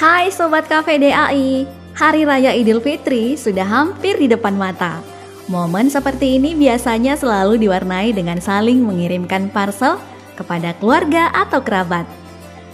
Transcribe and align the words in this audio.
Hai 0.00 0.32
Sobat 0.32 0.64
Cafe 0.64 0.96
DAI, 0.96 1.68
Hari 1.92 2.24
Raya 2.24 2.56
Idul 2.56 2.80
Fitri 2.80 3.36
sudah 3.36 3.68
hampir 3.68 4.16
di 4.16 4.32
depan 4.32 4.56
mata. 4.56 5.04
Momen 5.44 5.92
seperti 5.92 6.40
ini 6.40 6.56
biasanya 6.56 7.20
selalu 7.20 7.60
diwarnai 7.60 8.16
dengan 8.16 8.40
saling 8.40 8.80
mengirimkan 8.80 9.52
parcel 9.52 10.00
kepada 10.40 10.72
keluarga 10.80 11.28
atau 11.36 11.60
kerabat. 11.60 12.08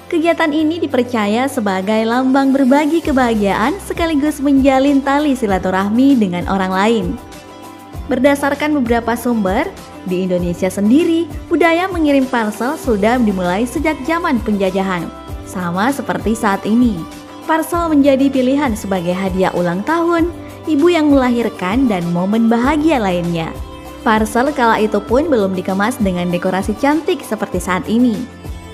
Kegiatan 0.07 0.55
ini 0.55 0.79
dipercaya 0.79 1.51
sebagai 1.51 2.07
lambang 2.07 2.55
berbagi 2.55 3.03
kebahagiaan 3.03 3.75
sekaligus 3.83 4.39
menjalin 4.39 5.03
tali 5.03 5.35
silaturahmi 5.35 6.15
dengan 6.15 6.47
orang 6.47 6.71
lain. 6.71 7.07
Berdasarkan 8.07 8.71
beberapa 8.79 9.19
sumber, 9.19 9.67
di 10.07 10.31
Indonesia 10.31 10.71
sendiri, 10.71 11.27
budaya 11.51 11.91
mengirim 11.91 12.31
parcel 12.31 12.79
sudah 12.79 13.19
dimulai 13.19 13.67
sejak 13.67 13.99
zaman 14.07 14.39
penjajahan. 14.47 15.26
Sama 15.47 15.95
seperti 15.95 16.35
saat 16.35 16.67
ini, 16.67 16.99
parcel 17.47 17.87
menjadi 17.89 18.27
pilihan 18.27 18.75
sebagai 18.75 19.15
hadiah 19.15 19.55
ulang 19.55 19.87
tahun, 19.87 20.29
ibu 20.67 20.91
yang 20.91 21.09
melahirkan, 21.09 21.87
dan 21.87 22.03
momen 22.11 22.51
bahagia 22.51 22.99
lainnya. 22.99 23.55
Parcel 24.03 24.51
kala 24.55 24.83
itu 24.83 24.99
pun 25.03 25.27
belum 25.27 25.55
dikemas 25.55 25.99
dengan 26.03 26.31
dekorasi 26.31 26.75
cantik 26.79 27.23
seperti 27.23 27.63
saat 27.63 27.87
ini. 27.87 28.19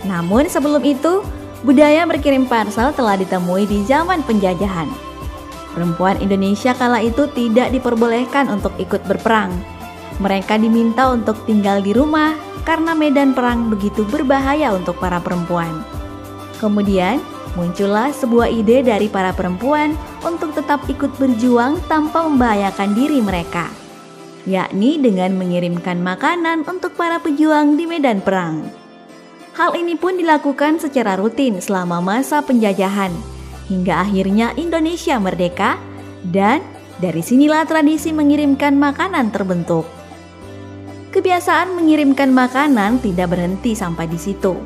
Namun 0.09 0.49
sebelum 0.49 0.81
itu, 0.85 1.21
budaya 1.65 2.09
berkirim 2.09 2.49
parcel 2.49 2.93
telah 2.97 3.17
ditemui 3.21 3.69
di 3.69 3.85
zaman 3.85 4.25
penjajahan. 4.25 4.89
Perempuan 5.73 6.21
Indonesia 6.21 6.77
kala 6.77 7.01
itu 7.01 7.25
tidak 7.33 7.73
diperbolehkan 7.73 8.49
untuk 8.53 8.77
ikut 8.77 9.01
berperang. 9.09 9.53
Mereka 10.21 10.61
diminta 10.61 11.09
untuk 11.09 11.49
tinggal 11.49 11.81
di 11.81 11.97
rumah 11.97 12.37
karena 12.69 12.93
medan 12.93 13.33
perang 13.33 13.73
begitu 13.73 14.05
berbahaya 14.05 14.77
untuk 14.77 15.01
para 15.01 15.17
perempuan. 15.17 15.92
Kemudian, 16.63 17.19
muncullah 17.59 18.15
sebuah 18.15 18.47
ide 18.47 18.87
dari 18.87 19.11
para 19.11 19.35
perempuan 19.35 19.99
untuk 20.23 20.55
tetap 20.55 20.87
ikut 20.87 21.11
berjuang 21.19 21.83
tanpa 21.91 22.23
membahayakan 22.23 22.95
diri 22.95 23.19
mereka, 23.19 23.67
yakni 24.47 24.95
dengan 25.03 25.35
mengirimkan 25.35 25.99
makanan 25.99 26.63
untuk 26.63 26.95
para 26.95 27.19
pejuang 27.19 27.75
di 27.75 27.91
medan 27.91 28.23
perang. 28.23 28.63
Hal 29.59 29.75
ini 29.75 29.99
pun 29.99 30.15
dilakukan 30.15 30.79
secara 30.79 31.19
rutin 31.19 31.59
selama 31.59 31.99
masa 31.99 32.41
penjajahan 32.47 33.11
hingga 33.67 34.07
akhirnya 34.07 34.55
Indonesia 34.55 35.19
merdeka 35.19 35.83
dan 36.31 36.63
dari 37.03 37.21
sinilah 37.21 37.67
tradisi 37.67 38.15
mengirimkan 38.15 38.79
makanan 38.79 39.35
terbentuk. 39.35 39.85
Kebiasaan 41.13 41.77
mengirimkan 41.77 42.33
makanan 42.33 43.03
tidak 43.05 43.37
berhenti 43.37 43.77
sampai 43.77 44.09
di 44.09 44.17
situ, 44.17 44.57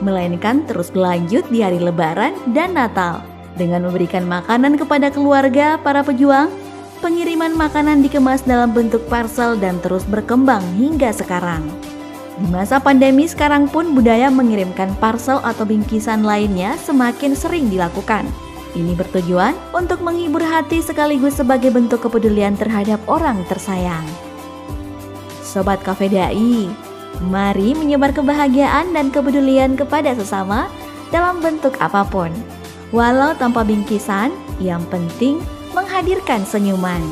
melainkan 0.00 0.64
terus 0.68 0.92
berlanjut 0.92 1.44
di 1.48 1.64
hari 1.64 1.80
Lebaran 1.80 2.36
dan 2.52 2.76
Natal 2.76 3.24
dengan 3.56 3.84
memberikan 3.86 4.24
makanan 4.24 4.80
kepada 4.80 5.12
keluarga 5.12 5.76
para 5.80 6.00
pejuang. 6.04 6.48
Pengiriman 7.00 7.56
makanan 7.56 8.04
dikemas 8.04 8.44
dalam 8.44 8.76
bentuk 8.76 9.00
parcel 9.08 9.56
dan 9.56 9.80
terus 9.80 10.04
berkembang 10.04 10.60
hingga 10.76 11.08
sekarang. 11.16 11.64
Di 12.36 12.44
masa 12.52 12.76
pandemi 12.76 13.24
sekarang 13.24 13.72
pun 13.72 13.96
budaya 13.96 14.28
mengirimkan 14.28 14.92
parcel 15.00 15.40
atau 15.40 15.64
bingkisan 15.64 16.24
lainnya 16.24 16.76
semakin 16.76 17.32
sering 17.32 17.72
dilakukan. 17.72 18.28
Ini 18.76 18.92
bertujuan 19.00 19.56
untuk 19.72 20.04
menghibur 20.04 20.44
hati 20.44 20.84
sekaligus 20.84 21.40
sebagai 21.40 21.72
bentuk 21.72 22.04
kepedulian 22.04 22.52
terhadap 22.52 23.00
orang 23.08 23.48
tersayang. 23.48 24.04
Sobat 25.40 25.80
Cafe 25.80 26.06
Dai, 26.12 26.68
mari 27.18 27.74
menyebar 27.74 28.14
kebahagiaan 28.14 28.94
dan 28.94 29.10
kepedulian 29.10 29.74
kepada 29.74 30.14
sesama 30.14 30.70
dalam 31.10 31.42
bentuk 31.42 31.74
apa 31.82 32.06
pun. 32.06 32.30
Walau 32.90 33.34
tanpa 33.38 33.62
bingkisan, 33.62 34.30
yang 34.58 34.82
penting 34.90 35.42
menghadirkan 35.74 36.42
senyuman. 36.42 37.02